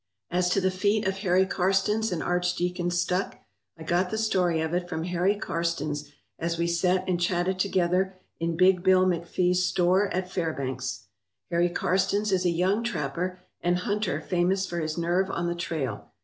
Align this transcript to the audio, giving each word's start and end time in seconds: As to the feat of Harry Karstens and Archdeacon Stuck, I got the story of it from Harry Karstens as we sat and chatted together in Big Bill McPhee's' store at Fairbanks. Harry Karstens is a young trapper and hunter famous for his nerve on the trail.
As 0.31 0.49
to 0.49 0.59
the 0.59 0.71
feat 0.71 1.07
of 1.07 1.17
Harry 1.17 1.45
Karstens 1.45 2.11
and 2.11 2.23
Archdeacon 2.23 2.89
Stuck, 2.89 3.35
I 3.77 3.83
got 3.83 4.09
the 4.09 4.17
story 4.17 4.59
of 4.59 4.73
it 4.73 4.89
from 4.89 5.03
Harry 5.03 5.35
Karstens 5.35 6.11
as 6.39 6.57
we 6.57 6.65
sat 6.65 7.07
and 7.07 7.21
chatted 7.21 7.59
together 7.59 8.15
in 8.39 8.57
Big 8.57 8.81
Bill 8.81 9.05
McPhee's' 9.05 9.57
store 9.63 10.11
at 10.11 10.27
Fairbanks. 10.31 11.05
Harry 11.51 11.69
Karstens 11.69 12.31
is 12.31 12.45
a 12.45 12.49
young 12.49 12.83
trapper 12.83 13.41
and 13.61 13.77
hunter 13.77 14.19
famous 14.19 14.65
for 14.65 14.79
his 14.79 14.97
nerve 14.97 15.29
on 15.29 15.45
the 15.45 15.53
trail. 15.53 16.11